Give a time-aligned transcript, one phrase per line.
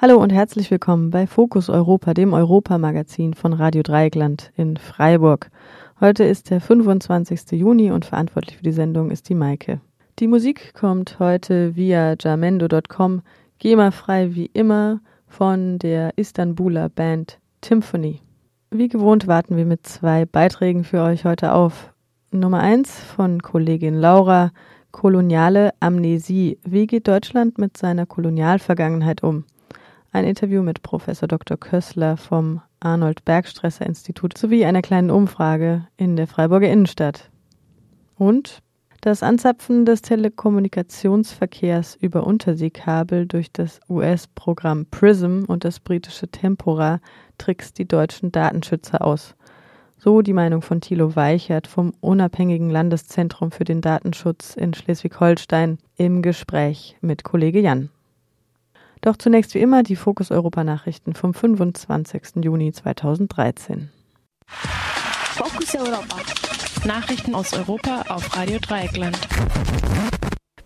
[0.00, 5.50] Hallo und herzlich willkommen bei Fokus Europa, dem Europamagazin von Radio Dreieckland in Freiburg.
[5.98, 7.58] Heute ist der 25.
[7.58, 9.80] Juni und verantwortlich für die Sendung ist die Maike.
[10.20, 13.22] Die Musik kommt heute via jamendo.com,
[13.58, 18.20] GEMA-frei wie immer, von der Istanbuler Band Symphony.
[18.70, 21.92] Wie gewohnt warten wir mit zwei Beiträgen für euch heute auf.
[22.30, 24.52] Nummer eins von Kollegin Laura,
[24.92, 26.60] Koloniale Amnesie.
[26.62, 29.44] Wie geht Deutschland mit seiner Kolonialvergangenheit um?
[30.10, 31.58] Ein Interview mit Professor Dr.
[31.58, 37.30] Kössler vom Arnold Bergstresser Institut sowie einer kleinen Umfrage in der Freiburger Innenstadt.
[38.16, 38.62] Und
[39.02, 47.00] das Anzapfen des Telekommunikationsverkehrs über Unterseekabel durch das US-Programm PRISM und das britische Tempora
[47.36, 49.34] trickst die deutschen Datenschützer aus.
[49.98, 56.22] So die Meinung von Thilo Weichert vom unabhängigen Landeszentrum für den Datenschutz in Schleswig-Holstein im
[56.22, 57.90] Gespräch mit Kollege Jan.
[59.00, 62.42] Doch zunächst wie immer die Fokus Europa Nachrichten vom 25.
[62.42, 63.90] Juni 2013.
[64.46, 66.16] Focus Europa.
[66.84, 69.18] Nachrichten aus Europa auf Radio Dreieckland.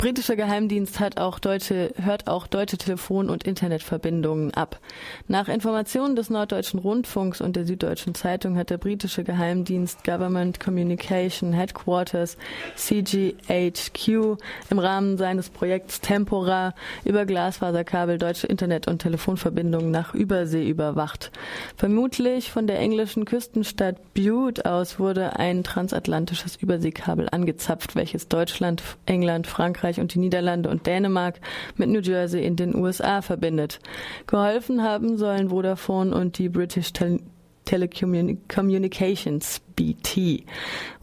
[0.02, 4.80] Britische Geheimdienst hat auch deutsche, hört auch deutsche Telefon- und Internetverbindungen ab.
[5.28, 11.52] Nach Informationen des Norddeutschen Rundfunks und der Süddeutschen Zeitung hat der britische Geheimdienst Government Communication
[11.52, 12.36] Headquarters
[12.74, 14.38] CGHQ
[14.70, 21.30] im Rahmen seines Projekts Tempora über Glasfaserkabel deutsche Internet- und Telefonverbindungen nach Übersee überwacht.
[21.76, 29.46] Vermutlich von der englischen Küstenstadt Bute aus wurde ein transatlantisches Überseekabel angezapft, welches Deutschland, England,
[29.46, 31.40] Frankreich Frankreich und die Niederlande und Dänemark
[31.76, 33.78] mit New Jersey in den USA verbindet.
[34.26, 37.20] Geholfen haben sollen Vodafone und die British Tel
[37.64, 40.42] Telecommunications BT.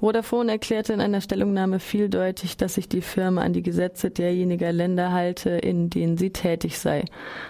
[0.02, 5.14] Vodafone erklärte in einer Stellungnahme vieldeutig, dass sich die Firma an die Gesetze derjenigen Länder
[5.14, 7.06] halte, in denen sie tätig sei.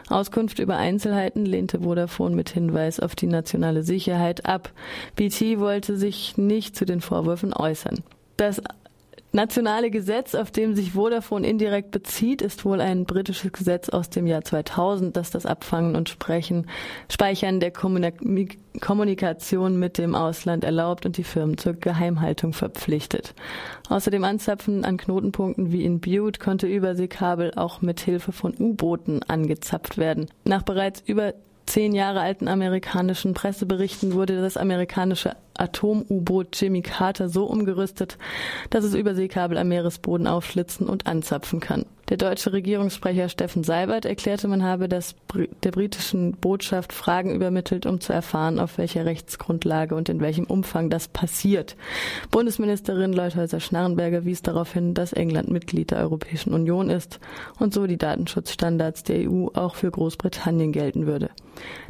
[0.10, 4.72] Auskunft über Einzelheiten lehnte Vodafone mit Hinweis auf die nationale Sicherheit ab.
[5.16, 8.04] BT wollte sich nicht zu den Vorwürfen äußern.
[8.38, 8.62] Das
[9.32, 14.28] nationale Gesetz, auf dem sich Vodafone indirekt bezieht, ist wohl ein britisches Gesetz aus dem
[14.28, 16.68] Jahr 2000, das das Abfangen und Sprechen,
[17.12, 23.34] Speichern der Kommunikation mit dem Ausland erlaubt und die Firmen zur Geheimhaltung verpflichtet.
[23.90, 29.98] Außerdem Anzapfen an Knotenpunkten wie in Butte konnte Überseekabel auch mit Hilfe von U-Booten angezapft
[29.98, 30.28] werden.
[30.44, 31.34] Nach bereits über
[31.69, 38.18] zehn Jahre alten amerikanischen Presseberichten wurde das amerikanische Atom-U-Boot Jimmy Carter so umgerüstet,
[38.72, 41.85] dass es Überseekabel am Meeresboden aufschlitzen und anzapfen kann.
[42.09, 45.16] Der deutsche Regierungssprecher Steffen Seibert erklärte, man habe das,
[45.64, 50.90] der britischen Botschaft Fragen übermittelt, um zu erfahren, auf welcher Rechtsgrundlage und in welchem Umfang
[50.90, 51.75] das passiert.
[52.31, 57.19] Bundesministerin Leuthäuser-Schnarrenberger wies darauf hin, dass England Mitglied der Europäischen Union ist
[57.59, 61.30] und so die Datenschutzstandards der EU auch für Großbritannien gelten würde.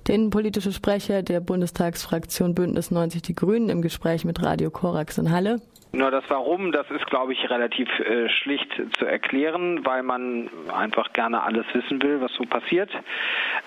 [0.08, 5.32] Der innenpolitische Sprecher der Bundestagsfraktion Bündnis 90 Die Grünen im Gespräch mit Radio Korax in
[5.32, 5.62] Halle
[5.92, 11.14] nur das Warum, das ist, glaube ich, relativ äh, schlicht zu erklären, weil man einfach
[11.14, 12.92] gerne alles wissen will, was so passiert.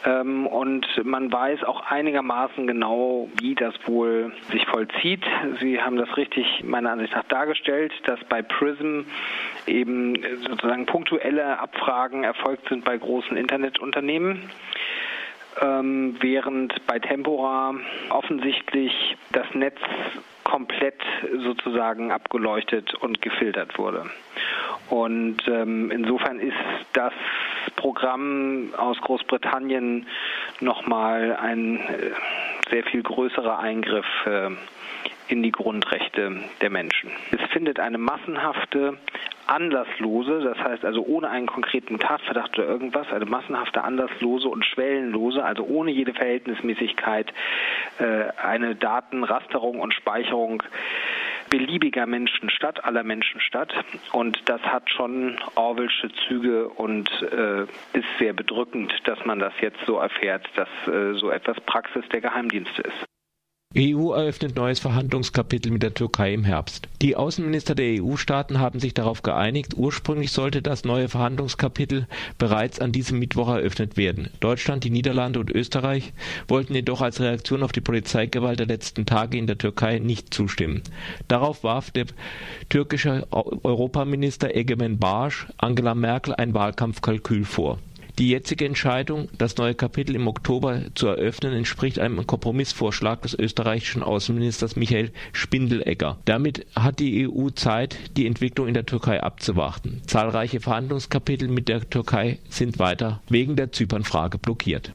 [0.04, 5.24] Ähm, und man weiß auch einigermaßen genau, wie das wohl sich vollzieht.
[5.60, 9.00] Sie haben das richtig meiner Ansicht nach dargestellt, dass bei PRISM
[9.66, 10.14] eben
[10.48, 14.50] sozusagen punktuelle Abfragen erfolgt sind bei großen Internetunternehmen
[15.60, 17.74] ähm, während bei Tempora
[18.10, 19.78] offensichtlich das Netz
[20.44, 21.00] komplett
[21.44, 24.06] sozusagen abgeleuchtet und gefiltert wurde.
[24.90, 26.56] Und ähm, insofern ist
[26.92, 27.12] das
[27.76, 30.06] Programm aus Großbritannien
[30.60, 32.10] nochmal ein äh,
[32.70, 34.50] sehr viel größerer Eingriff äh,
[35.28, 37.10] in die Grundrechte der Menschen.
[37.30, 38.98] Es findet eine massenhafte
[39.46, 45.44] anlasslose, das heißt also ohne einen konkreten Tatverdacht oder irgendwas, eine massenhafte anlasslose und schwellenlose,
[45.44, 47.32] also ohne jede Verhältnismäßigkeit,
[47.98, 50.62] äh, eine Datenrasterung und Speicherung
[51.50, 53.72] beliebiger Menschen statt, aller Menschen statt.
[54.12, 57.64] Und das hat schon Orwellsche Züge und äh,
[57.96, 62.22] ist sehr bedrückend, dass man das jetzt so erfährt, dass äh, so etwas Praxis der
[62.22, 63.11] Geheimdienste ist.
[63.74, 66.88] EU eröffnet neues Verhandlungskapitel mit der Türkei im Herbst.
[67.00, 72.92] Die Außenminister der EU-Staaten haben sich darauf geeinigt, ursprünglich sollte das neue Verhandlungskapitel bereits an
[72.92, 74.28] diesem Mittwoch eröffnet werden.
[74.40, 76.12] Deutschland, die Niederlande und Österreich
[76.48, 80.82] wollten jedoch als Reaktion auf die Polizeigewalt der letzten Tage in der Türkei nicht zustimmen.
[81.28, 82.04] Darauf warf der
[82.68, 87.78] türkische Europaminister Egemen Barsch Angela Merkel ein Wahlkampfkalkül vor.
[88.18, 94.02] Die jetzige Entscheidung, das neue Kapitel im Oktober zu eröffnen, entspricht einem Kompromissvorschlag des österreichischen
[94.02, 96.18] Außenministers Michael Spindelegger.
[96.26, 100.02] Damit hat die EU Zeit, die Entwicklung in der Türkei abzuwarten.
[100.06, 104.92] Zahlreiche Verhandlungskapitel mit der Türkei sind weiter wegen der Zypernfrage blockiert.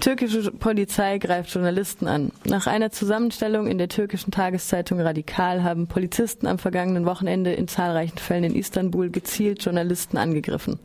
[0.00, 2.30] Türkische Polizei greift Journalisten an.
[2.44, 8.18] Nach einer Zusammenstellung in der türkischen Tageszeitung Radikal haben Polizisten am vergangenen Wochenende in zahlreichen
[8.18, 10.78] Fällen in Istanbul gezielt Journalisten angegriffen.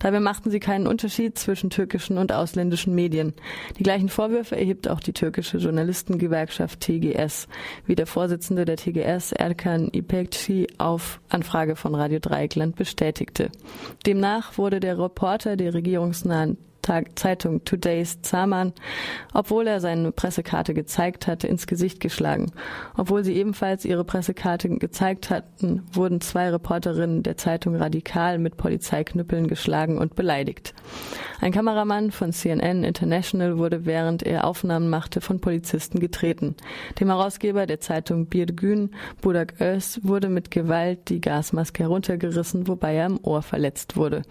[0.00, 3.34] Dabei machten sie keinen Unterschied zwischen türkischen und ausländischen Medien.
[3.78, 7.46] Die gleichen Vorwürfe erhebt auch die türkische Journalistengewerkschaft TGS,
[7.86, 13.50] wie der Vorsitzende der TGS Erkan İpekçi auf Anfrage von Radio Dreieckland bestätigte.
[14.06, 16.58] Demnach wurde der Reporter der regierungsnahen
[17.14, 18.72] Zeitung Today's Zaman,
[19.34, 22.52] obwohl er seine Pressekarte gezeigt hatte, ins Gesicht geschlagen.
[22.96, 29.48] Obwohl sie ebenfalls ihre Pressekarte gezeigt hatten, wurden zwei Reporterinnen der Zeitung Radikal mit Polizeiknüppeln
[29.48, 30.74] geschlagen und beleidigt.
[31.40, 36.56] Ein Kameramann von CNN International wurde während er Aufnahmen machte von Polizisten getreten.
[36.98, 38.90] Dem Herausgeber der Zeitung Bir Gün,
[39.20, 44.22] Budak Öz, wurde mit Gewalt die Gasmaske heruntergerissen, wobei er im Ohr verletzt wurde.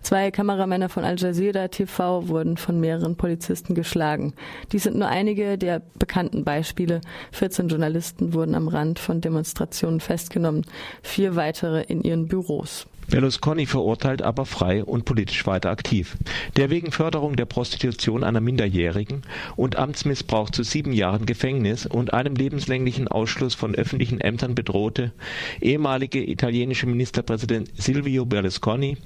[0.00, 4.34] Zwei Kameramänner von Al Jazeera TV wurden von mehreren Polizisten geschlagen.
[4.72, 7.00] Dies sind nur einige der bekannten Beispiele.
[7.32, 10.64] 14 Journalisten wurden am Rand von Demonstrationen festgenommen,
[11.02, 12.86] vier weitere in ihren Büros.
[13.08, 16.16] Berlusconi verurteilt, aber frei und politisch weiter aktiv.
[16.56, 19.22] Der wegen Förderung der Prostitution einer Minderjährigen
[19.56, 25.12] und Amtsmissbrauch zu sieben Jahren Gefängnis und einem lebenslänglichen Ausschluss von öffentlichen Ämtern bedrohte
[25.60, 28.96] ehemalige italienische Ministerpräsident Silvio Berlusconi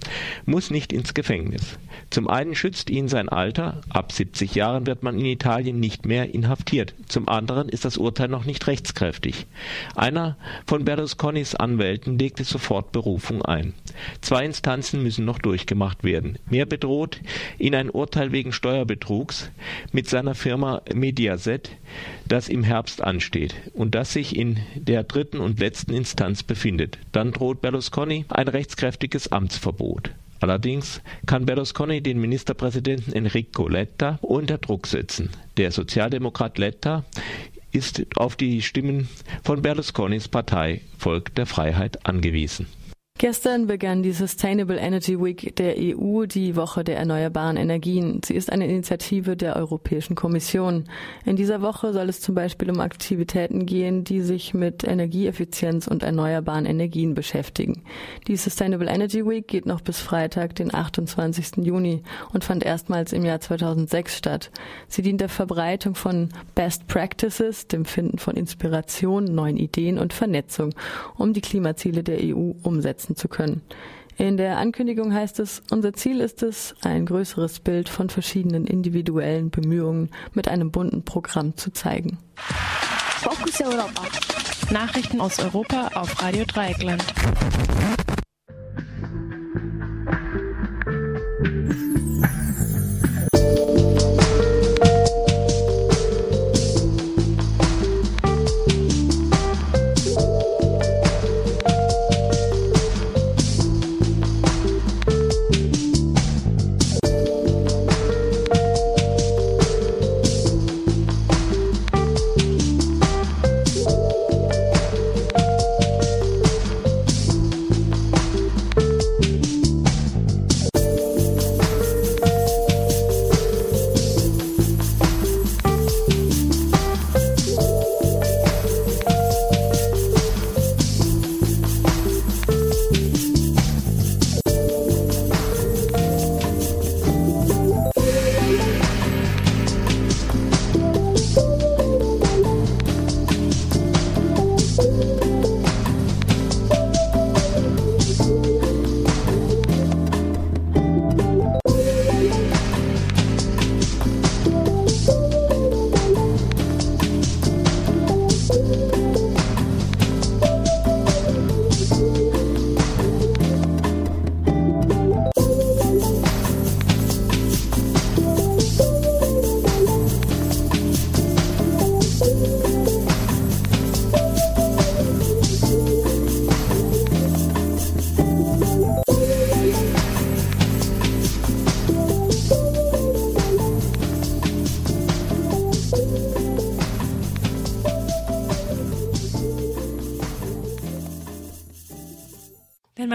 [0.46, 1.78] muss nicht ins Gefängnis.
[2.10, 6.32] Zum einen schützt ihn sein Alter, ab 70 Jahren wird man in Italien nicht mehr
[6.34, 6.94] inhaftiert.
[7.06, 9.46] Zum anderen ist das Urteil noch nicht rechtskräftig.
[9.94, 10.36] Einer
[10.66, 13.74] von Berlusconis Anwälten legte sofort Berufung ein.
[14.20, 16.38] Zwei Instanzen müssen noch durchgemacht werden.
[16.50, 17.20] Mehr bedroht
[17.58, 19.50] ihn ein Urteil wegen Steuerbetrugs
[19.93, 21.70] mit seiner Firma Mediaset,
[22.26, 26.99] das im Herbst ansteht und das sich in der dritten und letzten Instanz befindet.
[27.12, 30.11] Dann droht Berlusconi ein rechtskräftiges Amtsverbot.
[30.41, 35.31] Allerdings kann Berlusconi den Ministerpräsidenten Enrico Letta unter Druck setzen.
[35.56, 37.05] Der Sozialdemokrat Letta
[37.73, 39.08] ist auf die Stimmen
[39.43, 42.67] von Berlusconis Partei Volk der Freiheit angewiesen.
[43.20, 48.20] Gestern begann die Sustainable Energy Week der EU, die Woche der erneuerbaren Energien.
[48.25, 50.85] Sie ist eine Initiative der Europäischen Kommission.
[51.25, 56.05] In dieser Woche soll es zum Beispiel um Aktivitäten gehen, die sich mit Energieeffizienz und
[56.05, 57.82] erneuerbaren Energien beschäftigen.
[58.29, 61.67] Die Sustainable Energy Week geht noch bis Freitag, den 28.
[61.67, 64.53] Juni und fand erstmals im Jahr 2006 statt.
[64.87, 70.73] Sie dient der Verbreitung von Best Practices, dem Finden von Inspiration, neuen Ideen und Vernetzung,
[71.17, 73.62] um die Klimaziele der EU umsetzen umsetzen zu können.
[74.16, 79.50] In der Ankündigung heißt es, unser Ziel ist es, ein größeres Bild von verschiedenen individuellen
[79.50, 82.19] Bemühungen mit einem bunten Programm zu zeigen.
[82.37, 84.02] Fokus Europa.
[84.72, 87.05] Nachrichten aus Europa auf Radio Dreieckland.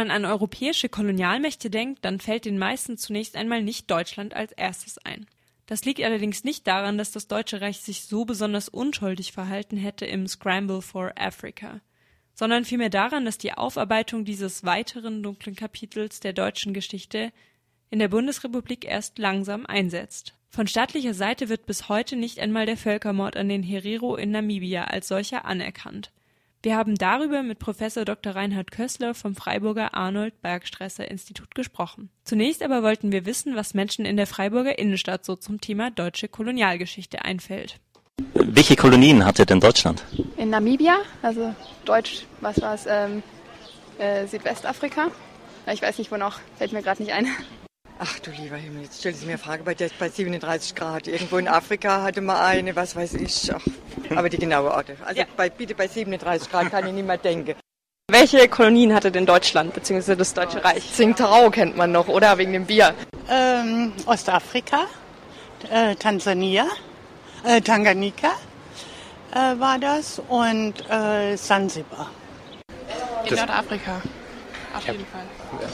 [0.04, 4.98] Man an europäische Kolonialmächte denkt, dann fällt den meisten zunächst einmal nicht Deutschland als erstes
[4.98, 5.28] ein.
[5.66, 10.06] Das liegt allerdings nicht daran, dass das Deutsche Reich sich so besonders unschuldig verhalten hätte
[10.06, 11.80] im Scramble for Africa,
[12.34, 17.32] sondern vielmehr daran, dass die Aufarbeitung dieses weiteren dunklen Kapitels der deutschen Geschichte
[17.90, 20.34] in der Bundesrepublik erst langsam einsetzt.
[20.50, 24.84] Von staatlicher Seite wird bis heute nicht einmal der Völkermord an den Herero in Namibia
[24.84, 26.12] als solcher anerkannt.
[26.64, 28.38] Wir haben darüber mit Professor Dr.
[28.38, 32.10] Reinhard Kössler vom Freiburger Arnold Bergstresser Institut gesprochen.
[32.24, 36.30] Zunächst aber wollten wir wissen, was Menschen in der Freiburger Innenstadt so zum Thema deutsche
[36.30, 37.82] Kolonialgeschichte einfällt.
[38.34, 40.06] Welche Kolonien hatte denn Deutschland?
[40.38, 41.54] In Namibia, also
[41.84, 43.24] Deutsch, was war es, ähm,
[43.98, 45.12] äh, Südwestafrika.
[45.70, 47.28] Ich weiß nicht, wo noch, fällt mir gerade nicht ein.
[48.00, 51.08] Ach du lieber Himmel, jetzt stellen Sie mir eine Frage, bei, der, bei 37 Grad.
[51.08, 53.52] Irgendwo in Afrika hatte man eine, was weiß ich.
[53.54, 53.62] Ach,
[54.16, 54.98] aber die genaue Orte.
[55.06, 55.28] Also ja.
[55.38, 57.56] bei, bitte bei 37 Grad kann ich nicht mehr denken.
[58.12, 60.16] Welche Kolonien hatte denn Deutschland bzw.
[60.16, 60.92] das Deutsche Reich?
[60.92, 62.38] Tsingtao kennt man noch, oder?
[62.38, 62.94] Wegen dem Bier.
[63.30, 64.88] Ähm, Ostafrika,
[65.72, 66.68] äh, Tansania,
[67.46, 68.32] äh, Tanganyika
[69.32, 72.12] äh, war das und äh, Sansibar.
[73.26, 74.02] In Nordafrika,
[74.76, 75.26] auf jeden Fall.
[75.62, 75.68] Ja.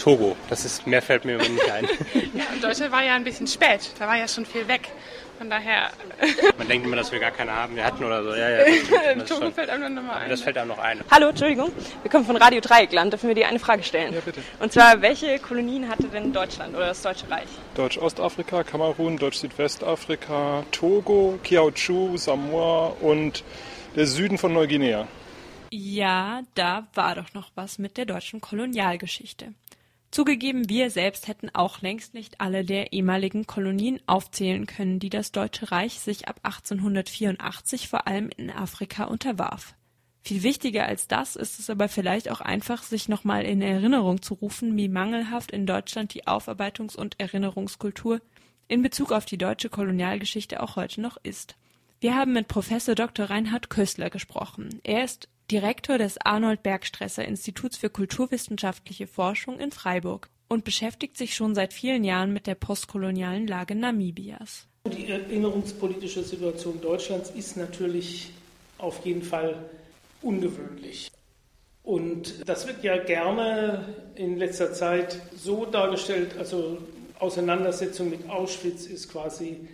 [0.00, 0.34] Togo.
[0.48, 1.84] Das ist, mehr fällt mir nicht ein.
[2.34, 3.92] ja, und Deutschland war ja ein bisschen spät.
[3.98, 4.88] Da war ja schon viel weg.
[5.36, 5.90] Von daher.
[6.58, 7.76] Man denkt immer, dass wir gar keine haben.
[7.76, 8.34] Wir hatten oder so.
[8.34, 10.30] Ja, ja, das Togo schon, fällt einem noch mal ein.
[10.30, 11.00] Das fällt einem noch ein.
[11.10, 11.70] Hallo, Entschuldigung.
[12.02, 13.12] Wir kommen von Radio Dreieckland.
[13.12, 14.12] Dürfen wir dir eine Frage stellen?
[14.14, 14.40] Ja, bitte.
[14.58, 17.48] Und zwar, welche Kolonien hatte denn Deutschland oder das Deutsche Reich?
[17.74, 23.44] Deutsch-Ostafrika, Kamerun, Deutsch-Südwestafrika, Togo, Kiautschou, Samoa und
[23.96, 25.06] der Süden von Neuguinea.
[25.70, 29.54] Ja, da war doch noch was mit der deutschen Kolonialgeschichte.
[30.10, 35.30] Zugegeben, wir selbst hätten auch längst nicht alle der ehemaligen Kolonien aufzählen können, die das
[35.30, 39.74] Deutsche Reich sich ab 1884 vor allem in Afrika unterwarf.
[40.22, 44.34] Viel wichtiger als das ist es aber vielleicht auch einfach, sich nochmal in Erinnerung zu
[44.34, 48.20] rufen, wie mangelhaft in Deutschland die Aufarbeitungs- und Erinnerungskultur
[48.66, 51.56] in Bezug auf die deutsche Kolonialgeschichte auch heute noch ist.
[52.00, 53.26] Wir haben mit Professor Dr.
[53.26, 54.80] Reinhard Kössler gesprochen.
[54.82, 61.34] Er ist Direktor des Arnold Bergstresser Instituts für kulturwissenschaftliche Forschung in Freiburg und beschäftigt sich
[61.34, 64.68] schon seit vielen Jahren mit der postkolonialen Lage Namibias.
[64.86, 68.30] Die erinnerungspolitische Situation Deutschlands ist natürlich
[68.78, 69.68] auf jeden Fall
[70.22, 71.10] ungewöhnlich.
[71.82, 76.78] Und das wird ja gerne in letzter Zeit so dargestellt, also
[77.18, 79.68] Auseinandersetzung mit Auschwitz ist quasi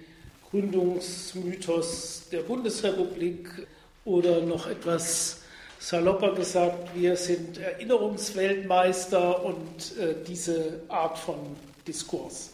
[0.51, 3.67] Gründungsmythos der Bundesrepublik
[4.07, 5.43] oder noch etwas
[5.87, 11.39] salopper gesagt, wir sind Erinnerungsweltmeister und äh, diese Art von
[11.87, 12.53] Diskurs.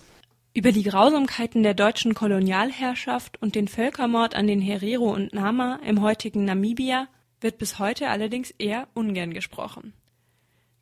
[0.53, 6.03] Über die Grausamkeiten der deutschen Kolonialherrschaft und den Völkermord an den Herero und Nama im
[6.03, 7.09] heutigen Namibia
[7.41, 9.95] wird bis heute allerdings eher ungern gesprochen.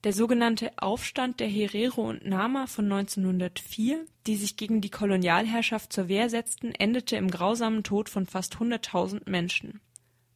[0.02, 6.08] Der sogenannte Aufstand der Herero und Nama von 1904, die sich gegen die Kolonialherrschaft zur
[6.08, 9.80] Wehr setzten, endete im grausamen Tod von fast 100.000 Menschen.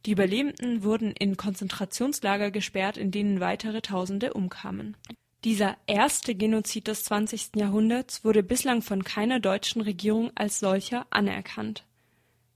[0.05, 4.95] Die Überlebenden wurden in Konzentrationslager gesperrt, in denen weitere Tausende umkamen.
[5.43, 7.55] Dieser erste Genozid des 20.
[7.55, 11.85] Jahrhunderts wurde bislang von keiner deutschen Regierung als solcher anerkannt.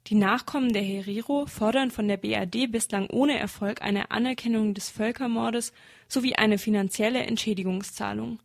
[0.07, 5.73] Die Nachkommen der Herero fordern von der BRD bislang ohne Erfolg eine Anerkennung des Völkermordes
[6.07, 8.39] sowie eine finanzielle Entschädigungszahlung.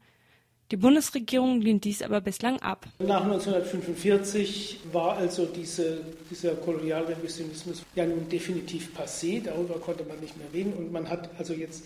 [0.75, 2.85] Die Bundesregierung lehnt dies aber bislang ab.
[2.99, 10.37] Nach 1945 war also diese, dieser Kolonialrevisionismus ja nun definitiv passé, darüber konnte man nicht
[10.37, 11.85] mehr reden und man hat also jetzt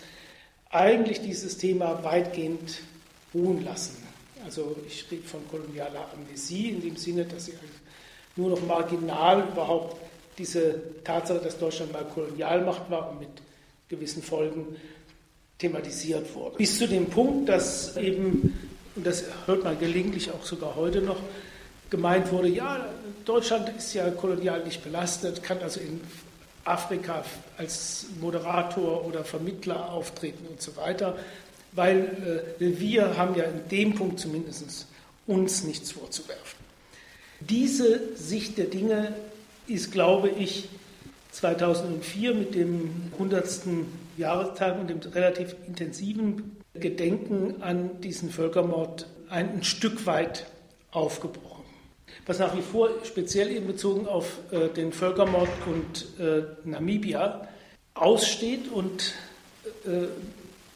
[0.71, 2.81] eigentlich dieses Thema weitgehend
[3.35, 4.03] ruhen lassen.
[4.43, 7.53] Also ich rede von kolonialer Amnesie in dem Sinne, dass sie
[8.37, 9.99] nur noch marginal überhaupt
[10.39, 13.43] diese Tatsache, dass Deutschland mal Kolonialmacht war und mit
[13.91, 14.77] gewissen Folgen
[15.59, 16.57] thematisiert wurde.
[16.57, 18.55] Bis zu dem Punkt, dass eben
[18.99, 21.21] und das hört man gelegentlich auch sogar heute noch,
[21.89, 22.85] gemeint wurde, ja,
[23.25, 26.01] Deutschland ist ja kolonial nicht belastet, kann also in
[26.65, 27.25] Afrika
[27.57, 31.17] als Moderator oder Vermittler auftreten und so weiter,
[31.71, 34.89] weil äh, wir haben ja in dem Punkt zumindest
[35.29, 36.59] uns nichts vorzuwerfen.
[37.39, 39.15] Diese Sicht der Dinge
[39.69, 40.69] ist, glaube ich,
[41.31, 43.47] 2004 mit dem 100.
[44.17, 50.47] Jahrestag und dem relativ intensiven Gedenken an diesen Völkermord ein, Stück weit
[50.91, 51.65] aufgebrochen.
[52.27, 57.49] Was nach wie vor speziell eben bezogen auf äh, den Völkermord und äh, Namibia
[57.95, 59.15] aussteht und
[59.87, 60.07] äh,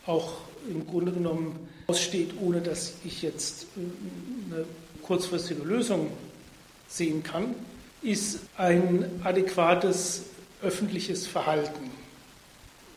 [0.06, 0.34] auch
[0.68, 4.64] im Grunde genommen aussteht, ohne dass ich jetzt äh, eine
[5.02, 6.10] kurzfristige Lösung
[6.88, 7.54] sehen kann,
[8.02, 10.24] ist ein adäquates
[10.62, 11.90] öffentliches Verhalten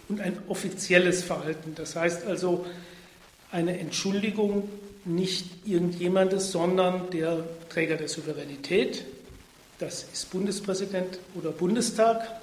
[0.10, 1.74] und ein offizielles Verhalten.
[1.76, 2.66] Das heißt also,
[3.56, 4.68] eine Entschuldigung
[5.06, 9.06] nicht irgendjemandes, sondern der Träger der Souveränität,
[9.80, 12.42] das ist Bundespräsident oder Bundestag,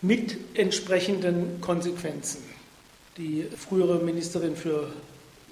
[0.00, 2.42] mit entsprechenden Konsequenzen.
[3.18, 4.90] Die frühere Ministerin für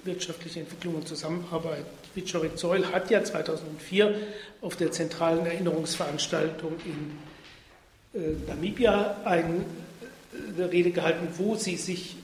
[0.03, 4.15] wirtschaftliche Entwicklung und Zusammenarbeit, Vittorik Zeul, hat ja 2004
[4.61, 9.63] auf der zentralen Erinnerungsveranstaltung in äh, Namibia eine
[10.71, 12.15] Rede gehalten, wo sie sich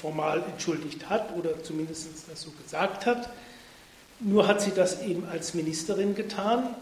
[0.00, 3.30] formal entschuldigt hat oder zumindest das so gesagt hat.
[4.20, 6.74] Nur hat sie das eben als Ministerin getan,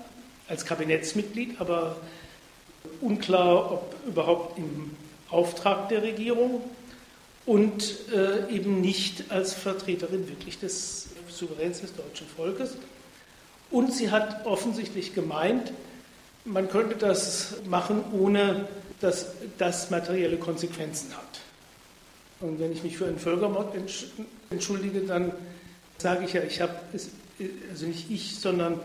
[0.48, 1.96] als Kabinettsmitglied, aber
[3.00, 4.96] unklar, ob überhaupt im
[5.30, 6.62] Auftrag der Regierung
[7.44, 12.76] und äh, eben nicht als Vertreterin wirklich des Souveräns des deutschen Volkes.
[13.70, 15.72] Und sie hat offensichtlich gemeint,
[16.44, 18.68] man könnte das machen, ohne
[19.00, 21.40] dass das materielle Konsequenzen hat.
[22.40, 23.74] Und wenn ich mich für einen Völkermord
[24.50, 25.32] entschuldige, dann
[25.98, 26.74] sage ich ja, ich habe,
[27.70, 28.80] also nicht ich, sondern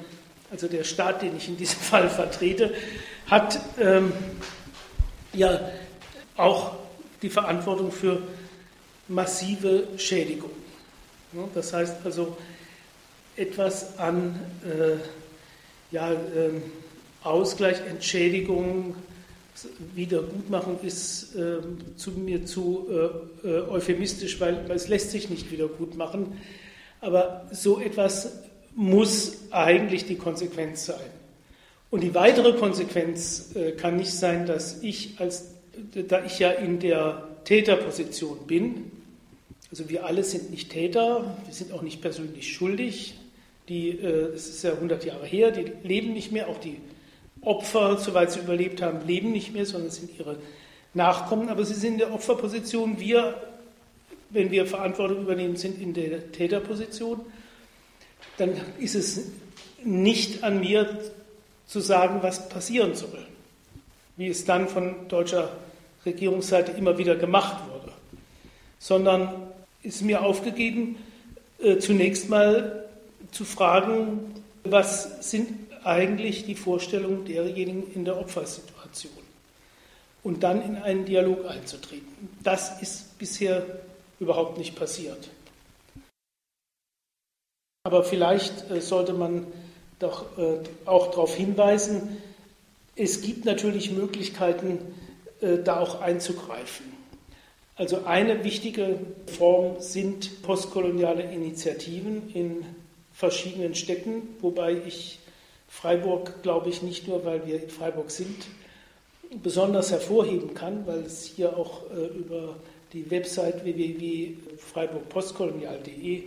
[0.50, 2.74] also der Staat, den ich in diesem Fall vertrete,
[3.28, 4.12] hat ähm,
[5.34, 5.72] ja
[6.38, 6.76] auch
[7.22, 8.22] die Verantwortung für
[9.08, 10.52] massive Schädigung.
[11.54, 12.38] Das heißt also,
[13.38, 14.98] etwas an äh,
[15.94, 16.18] ja, äh,
[17.24, 18.96] Ausgleich, Entschädigung,
[19.96, 21.58] Wiedergutmachung ist äh,
[21.96, 22.88] zu mir zu
[23.44, 26.34] äh, äh, euphemistisch, weil, weil, es lässt sich nicht wiedergutmachen.
[27.00, 28.40] Aber so etwas
[28.76, 31.00] muss eigentlich die Konsequenz sein.
[31.90, 35.56] Und die weitere Konsequenz äh, kann nicht sein, dass ich als,
[35.94, 38.92] da ich ja in der Täterposition bin,
[39.72, 43.16] also wir alle sind nicht Täter, wir sind auch nicht persönlich schuldig.
[43.70, 46.78] Die, äh, es ist ja 100 Jahre her, die leben nicht mehr, auch die
[47.42, 50.38] Opfer, soweit sie überlebt haben, leben nicht mehr, sondern sind ihre
[50.94, 53.00] Nachkommen, aber sie sind in der Opferposition.
[53.00, 53.42] Wir,
[54.30, 57.22] wenn wir Verantwortung übernehmen, sind in der Täterposition.
[58.38, 59.22] Dann ist es
[59.84, 61.00] nicht an mir
[61.66, 63.26] zu sagen, was passieren soll,
[64.18, 65.56] wie es dann von deutscher
[66.06, 67.94] Regierungsseite immer wieder gemacht wurde,
[68.78, 69.34] sondern
[69.82, 70.98] ist mir aufgegeben,
[71.60, 72.90] äh, zunächst mal
[73.32, 79.12] zu fragen, was sind eigentlich die Vorstellungen derjenigen in der Opfersituation
[80.24, 82.30] und dann in einen Dialog einzutreten.
[82.44, 83.66] Das ist bisher
[84.20, 85.30] überhaupt nicht passiert.
[87.84, 89.48] Aber vielleicht äh, sollte man
[90.00, 92.18] doch äh, auch darauf hinweisen,
[92.96, 94.80] es gibt natürlich Möglichkeiten,
[95.42, 96.86] äh, da auch einzugreifen.
[97.76, 99.00] Also eine wichtige
[99.38, 102.66] Form sind postkoloniale Initiativen in
[103.14, 105.20] verschiedenen Städten, wobei ich
[105.72, 108.46] Freiburg, glaube ich, nicht nur, weil wir in Freiburg sind,
[109.42, 112.58] besonders hervorheben kann, weil es hier auch äh, über
[112.92, 116.24] die Website www.freiburgpostkolonial.de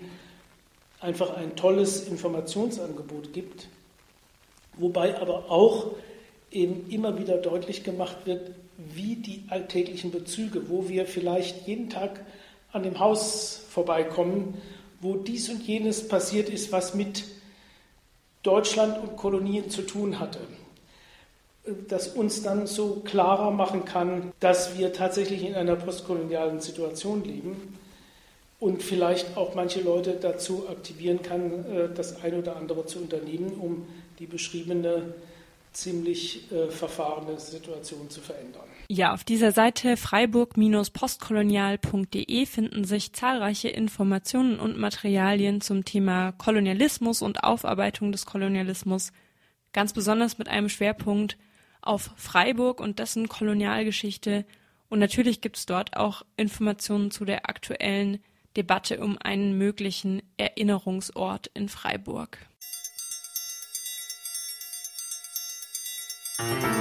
[1.00, 3.68] einfach ein tolles Informationsangebot gibt,
[4.78, 5.88] wobei aber auch
[6.50, 12.24] eben immer wieder deutlich gemacht wird, wie die alltäglichen Bezüge, wo wir vielleicht jeden Tag
[12.72, 14.57] an dem Haus vorbeikommen,
[15.02, 17.24] wo dies und jenes passiert ist, was mit
[18.44, 20.38] Deutschland und Kolonien zu tun hatte,
[21.88, 27.78] das uns dann so klarer machen kann, dass wir tatsächlich in einer postkolonialen Situation leben
[28.61, 33.54] und vielleicht auch manche Leute dazu aktivieren kann, äh, das eine oder andere zu unternehmen,
[33.61, 33.87] um
[34.18, 35.14] die beschriebene
[35.76, 38.62] ziemlich äh, verfahrene Situation zu verändern.
[38.88, 47.44] Ja, auf dieser Seite freiburg-postkolonial.de finden sich zahlreiche Informationen und Materialien zum Thema Kolonialismus und
[47.44, 49.12] Aufarbeitung des Kolonialismus,
[49.72, 51.37] ganz besonders mit einem Schwerpunkt
[51.82, 54.44] auf Freiburg und dessen Kolonialgeschichte.
[54.88, 58.18] Und natürlich gibt es dort auch Informationen zu der aktuellen
[58.56, 62.38] Debatte um einen möglichen Erinnerungsort in Freiburg.
[66.36, 66.73] Thank you.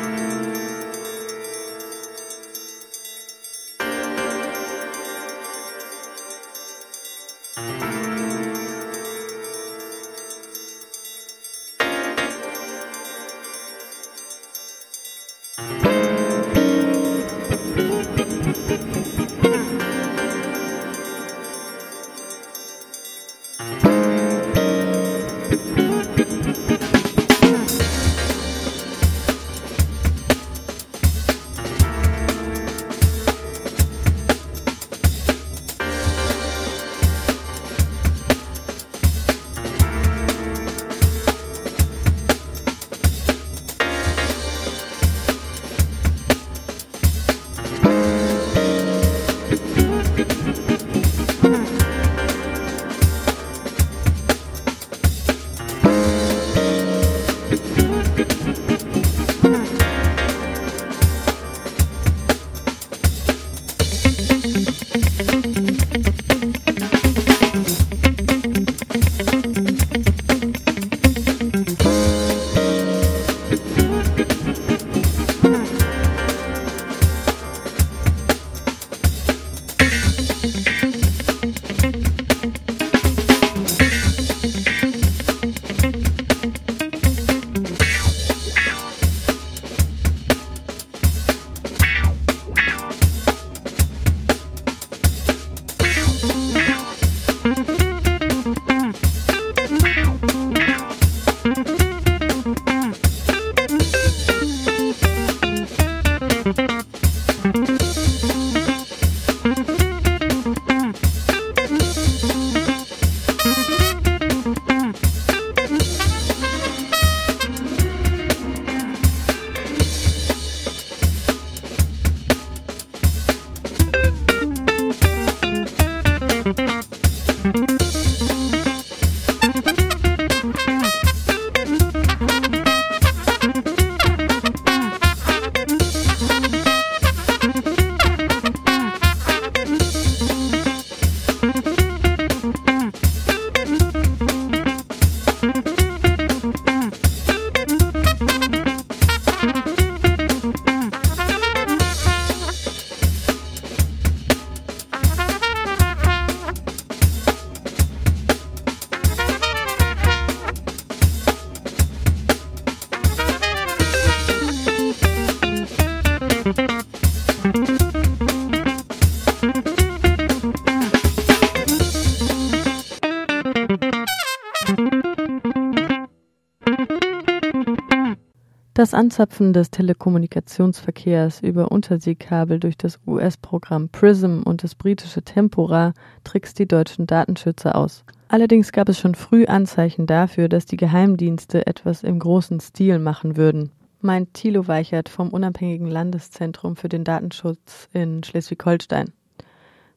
[178.94, 186.60] Das Anzapfen des Telekommunikationsverkehrs über Unterseekabel durch das US-Programm PRISM und das britische Tempora trickst
[186.60, 188.04] die deutschen Datenschützer aus.
[188.28, 193.36] Allerdings gab es schon früh Anzeichen dafür, dass die Geheimdienste etwas im großen Stil machen
[193.36, 199.12] würden, meint Thilo Weichert vom Unabhängigen Landeszentrum für den Datenschutz in Schleswig-Holstein.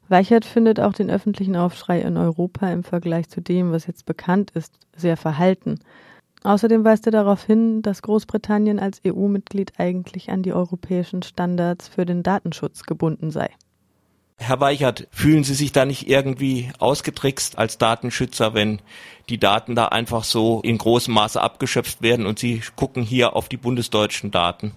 [0.08, 4.52] Weichert findet auch den öffentlichen Aufschrei in Europa im Vergleich zu dem, was jetzt bekannt
[4.52, 5.80] ist, sehr verhalten.
[6.42, 12.04] Außerdem weist er darauf hin, dass Großbritannien als EU-Mitglied eigentlich an die europäischen Standards für
[12.04, 13.50] den Datenschutz gebunden sei.
[14.38, 18.80] Herr Weichert, fühlen Sie sich da nicht irgendwie ausgetrickst als Datenschützer, wenn
[19.30, 23.48] die Daten da einfach so in großem Maße abgeschöpft werden und Sie gucken hier auf
[23.48, 24.72] die bundesdeutschen Daten?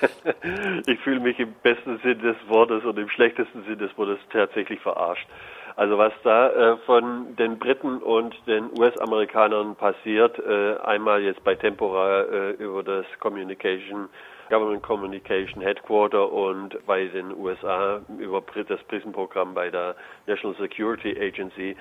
[0.86, 4.80] ich fühle mich im besten Sinn des Wortes und im schlechtesten Sinn des Wortes tatsächlich
[4.80, 5.26] verarscht.
[5.76, 11.54] Also was da äh, von den Briten und den US-Amerikanern passiert, äh, einmal jetzt bei
[11.54, 14.08] Tempora äh, über das Communication
[14.50, 21.74] Government Communication Headquarter und bei den USA über das PRISM-Programm bei der National Security Agency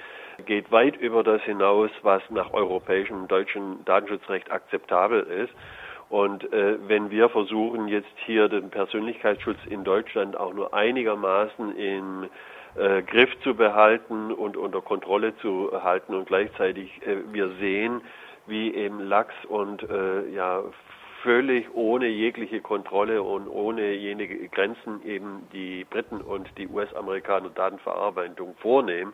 [0.46, 5.54] geht weit über das hinaus, was nach europäischem und deutschem Datenschutzrecht akzeptabel ist.
[6.10, 12.30] Und äh, wenn wir versuchen, jetzt hier den Persönlichkeitsschutz in Deutschland auch nur einigermaßen in
[12.76, 18.02] äh, Griff zu behalten und unter Kontrolle zu halten und gleichzeitig äh, wir sehen,
[18.48, 20.64] wie eben Lachs und äh, ja
[21.22, 28.56] völlig ohne jegliche Kontrolle und ohne jene Grenzen eben die Briten und die US-Amerikaner Datenverarbeitung
[28.58, 29.14] vornehmen,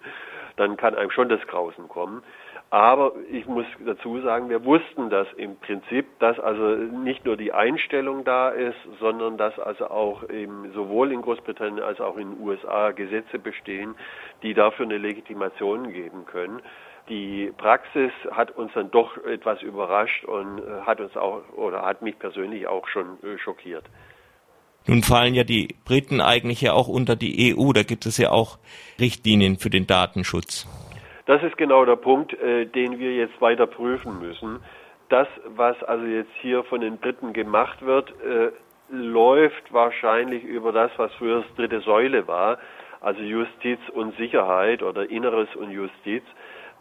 [0.56, 2.24] dann kann einem schon das Grausen kommen.
[2.70, 7.54] Aber ich muss dazu sagen, wir wussten das im Prinzip, dass also nicht nur die
[7.54, 12.46] Einstellung da ist, sondern dass also auch eben sowohl in Großbritannien als auch in den
[12.46, 13.96] USA Gesetze bestehen,
[14.44, 16.62] die dafür eine Legitimation geben können.
[17.08, 22.02] Die Praxis hat uns dann doch etwas überrascht und äh, hat uns auch oder hat
[22.02, 23.86] mich persönlich auch schon äh, schockiert.
[24.88, 28.32] Nun fallen ja die Briten eigentlich ja auch unter die EU, da gibt es ja
[28.32, 28.58] auch
[29.00, 30.68] Richtlinien für den Datenschutz.
[31.28, 34.60] Das ist genau der Punkt, äh, den wir jetzt weiter prüfen müssen.
[35.10, 38.52] Das, was also jetzt hier von den Briten gemacht wird, äh,
[38.90, 42.58] läuft wahrscheinlich über das, was früher das dritte Säule war,
[43.02, 46.24] also Justiz und Sicherheit oder Inneres und Justiz.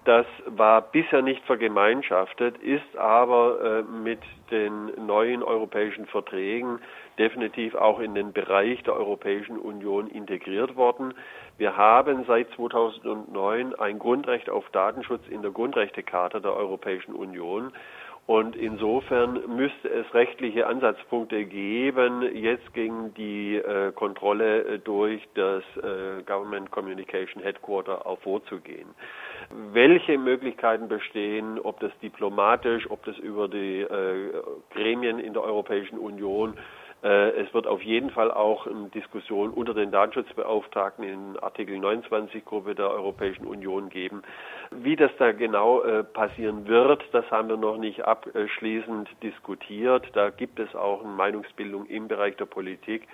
[0.04, 4.20] Das war bisher nicht vergemeinschaftet, ist aber äh, mit
[4.52, 6.78] den neuen europäischen Verträgen
[7.18, 11.12] definitiv auch in den Bereich der Europäischen Union integriert worden.
[11.58, 17.72] Wir haben seit 2009 ein Grundrecht auf Datenschutz in der Grundrechtecharta der Europäischen Union.
[18.26, 25.62] Und insofern müsste es rechtliche Ansatzpunkte geben, jetzt gegen die äh, Kontrolle äh, durch das
[25.76, 28.88] äh, Government Communication Headquarter auch vorzugehen.
[29.72, 34.32] Welche Möglichkeiten bestehen, ob das diplomatisch, ob das über die äh,
[34.70, 36.54] Gremien in der Europäischen Union
[37.02, 42.74] es wird auf jeden Fall auch eine Diskussion unter den Datenschutzbeauftragten in Artikel 29 Gruppe
[42.74, 44.22] der Europäischen Union geben.
[44.70, 50.06] Wie das da genau äh, passieren wird, das haben wir noch nicht abschließend diskutiert.
[50.14, 53.06] Da gibt es auch eine Meinungsbildung im Bereich der Politik.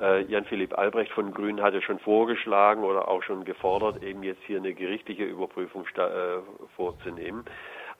[0.00, 4.58] Äh, Jan-Philipp Albrecht von Grünen hatte schon vorgeschlagen oder auch schon gefordert, eben jetzt hier
[4.58, 5.86] eine gerichtliche Überprüfung
[6.76, 7.44] vorzunehmen.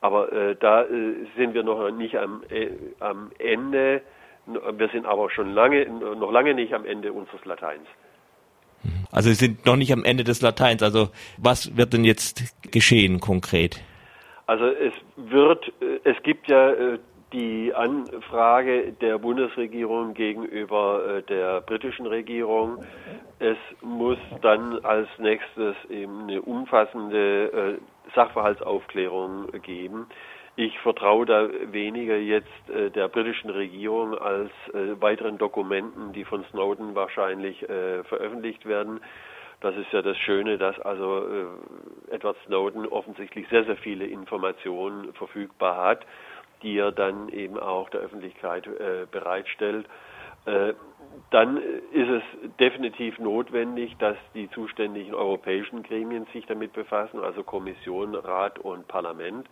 [0.01, 4.03] Aber äh, da äh, sind wir noch nicht äh, am Ende
[4.55, 7.87] wir sind aber schon lange, noch lange nicht am Ende unseres Lateins.
[9.13, 10.83] Also Sie sind noch nicht am Ende des Lateins.
[10.83, 13.83] Also was wird denn jetzt geschehen konkret?
[14.47, 15.73] Also es wird,
[16.05, 16.99] es gibt ja äh,
[17.33, 22.85] die Anfrage der Bundesregierung gegenüber äh, der britischen Regierung.
[23.39, 30.07] Es muss dann als nächstes eben eine umfassende äh, Sachverhaltsaufklärung geben.
[30.57, 36.45] Ich vertraue da weniger jetzt äh, der britischen Regierung als äh, weiteren Dokumenten, die von
[36.51, 39.01] Snowden wahrscheinlich äh, veröffentlicht werden.
[39.61, 45.13] Das ist ja das Schöne, dass also äh, Edward Snowden offensichtlich sehr, sehr viele Informationen
[45.15, 46.07] verfügbar hat
[46.63, 49.87] die er dann eben auch der Öffentlichkeit äh, bereitstellt.
[50.47, 50.75] Äh,
[51.31, 51.59] dann
[51.93, 52.23] ist es
[52.59, 59.47] definitiv notwendig, dass die zuständigen europäischen Gremien sich damit befassen, also Kommission, Rat und Parlament.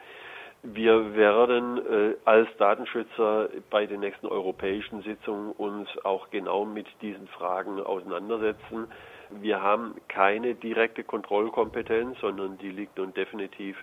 [0.63, 7.29] Wir werden äh, als Datenschützer bei den nächsten europäischen Sitzungen uns auch genau mit diesen
[7.29, 8.89] Fragen auseinandersetzen.
[9.31, 13.77] Wir haben keine direkte Kontrollkompetenz, sondern die liegt nun definitiv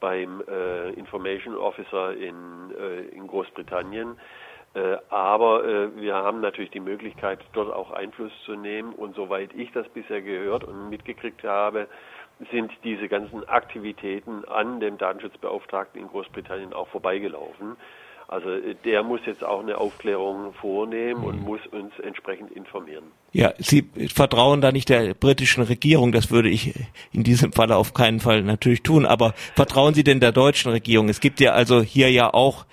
[0.00, 4.18] beim äh, Information Officer in, äh, in Großbritannien.
[4.74, 8.92] Äh, aber äh, wir haben natürlich die Möglichkeit, dort auch Einfluss zu nehmen.
[8.92, 11.88] Und soweit ich das bisher gehört und mitgekriegt habe,
[12.50, 17.76] sind diese ganzen Aktivitäten an dem Datenschutzbeauftragten in Großbritannien auch vorbeigelaufen.
[18.28, 23.04] Also äh, der muss jetzt auch eine Aufklärung vornehmen und muss uns entsprechend informieren.
[23.32, 26.74] Ja, Sie vertrauen da nicht der britischen Regierung, das würde ich
[27.10, 31.08] in diesem Falle auf keinen Fall natürlich tun, aber vertrauen Sie denn der deutschen Regierung?
[31.08, 32.66] Es gibt ja also hier ja auch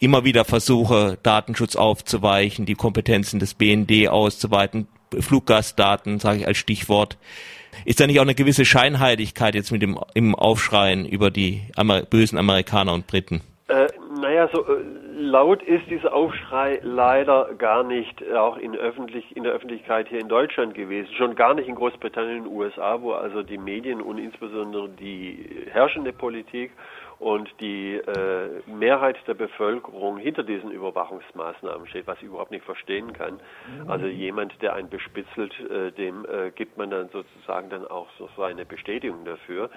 [0.00, 7.18] immer wieder Versuche, Datenschutz aufzuweichen, die Kompetenzen des BND auszuweiten, Fluggastdaten, sage ich als Stichwort.
[7.84, 12.02] Ist da nicht auch eine gewisse Scheinheiligkeit jetzt mit dem im Aufschreien über die Amer
[12.02, 13.42] bösen Amerikaner und Briten?
[13.68, 13.88] Äh,
[14.20, 14.82] naja, so äh,
[15.16, 20.28] laut ist dieser Aufschrei leider gar nicht auch in, öffentlich, in der Öffentlichkeit hier in
[20.28, 24.18] Deutschland gewesen, schon gar nicht in Großbritannien und den USA, wo also die Medien und
[24.18, 26.72] insbesondere die herrschende Politik
[27.22, 33.12] und die äh, Mehrheit der Bevölkerung hinter diesen Überwachungsmaßnahmen steht, was ich überhaupt nicht verstehen
[33.12, 33.38] kann.
[33.86, 38.28] Also jemand, der einen bespitzelt, äh, dem äh, gibt man dann sozusagen dann auch so
[38.36, 39.70] seine Bestätigung dafür.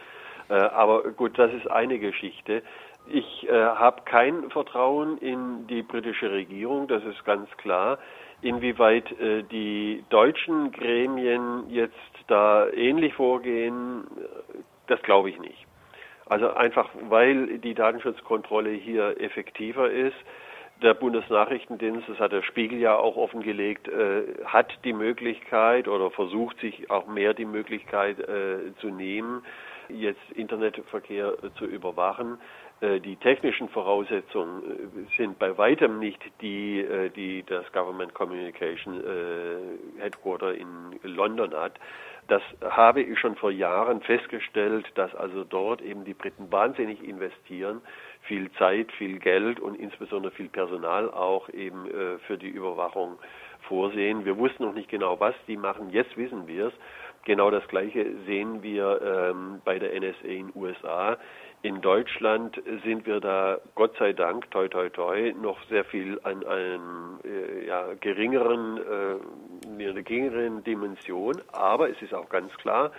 [0.50, 2.64] Äh, aber gut, das ist eine Geschichte.
[3.08, 8.00] Ich äh, habe kein Vertrauen in die britische Regierung, das ist ganz klar.
[8.42, 11.94] Inwieweit äh, die deutschen Gremien jetzt
[12.26, 15.68] da ähnlich vorgehen, äh, das glaube ich nicht.
[16.28, 20.16] Also einfach, weil die Datenschutzkontrolle hier effektiver ist.
[20.82, 26.60] Der Bundesnachrichtendienst, das hat der Spiegel ja auch offengelegt, äh, hat die Möglichkeit oder versucht
[26.60, 29.46] sich auch mehr die Möglichkeit äh, zu nehmen,
[29.88, 32.40] jetzt Internetverkehr äh, zu überwachen.
[32.82, 39.02] Äh, die technischen Voraussetzungen äh, sind bei weitem nicht die, äh, die das Government Communication
[40.00, 41.80] Headquarter in London hat.
[42.28, 47.82] Das habe ich schon vor Jahren festgestellt, dass also dort eben die Briten wahnsinnig investieren,
[48.22, 51.88] viel Zeit, viel Geld und insbesondere viel Personal auch eben
[52.26, 53.20] für die Überwachung
[53.68, 54.26] vorsehen.
[54.26, 55.92] Wir wussten noch nicht genau, was die machen.
[55.92, 56.74] Jetzt wissen wir es.
[57.26, 61.18] Genau das Gleiche sehen wir ähm, bei der NSA in den USA.
[61.64, 66.46] In Deutschland sind wir da, Gott sei Dank, toi toi toi, noch sehr viel an
[66.46, 71.42] einem äh, ja, geringeren, äh, einer geringeren Dimension.
[71.52, 72.92] Aber es ist auch ganz klar,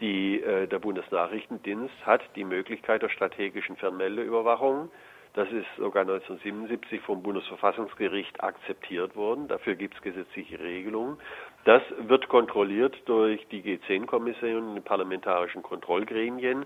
[0.00, 4.90] die, äh, der Bundesnachrichtendienst hat die Möglichkeit der strategischen Fernmeldeüberwachung.
[5.36, 9.48] Das ist sogar 1977 vom Bundesverfassungsgericht akzeptiert worden.
[9.48, 11.18] Dafür gibt es gesetzliche Regelungen.
[11.66, 16.64] Das wird kontrolliert durch die G10-Kommission und die parlamentarischen Kontrollgremien.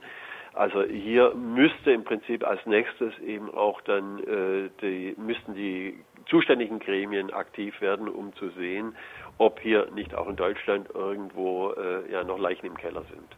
[0.53, 6.81] Also hier müsste im Prinzip als nächstes eben auch dann äh, die, müssten die zuständigen
[6.81, 8.95] Gremien aktiv werden, um zu sehen,
[9.39, 13.37] ob hier nicht auch in Deutschland irgendwo äh, ja noch Leichen im Keller sind.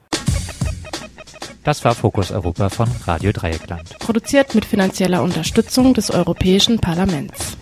[1.62, 3.96] Das war Fokus Europa von Radio Dreieckland.
[4.01, 7.57] Produziert mit finanzieller Unterstützung des Europäischen Parlaments.